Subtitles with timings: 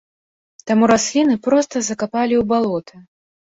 [0.71, 2.95] Таму расліны проста закапалі ў балота.